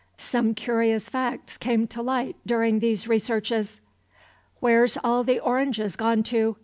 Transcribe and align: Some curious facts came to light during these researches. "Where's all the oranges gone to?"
Some 0.17 0.55
curious 0.55 1.09
facts 1.09 1.59
came 1.59 1.85
to 1.89 2.01
light 2.01 2.35
during 2.43 2.79
these 2.79 3.07
researches. 3.07 3.81
"Where's 4.59 4.97
all 5.03 5.23
the 5.23 5.39
oranges 5.39 5.95
gone 5.95 6.23
to?" 6.23 6.55